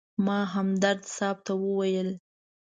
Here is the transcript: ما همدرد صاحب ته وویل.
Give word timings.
ما 0.25 0.39
همدرد 0.53 1.01
صاحب 1.15 1.37
ته 1.45 1.53
وویل. 1.63 2.09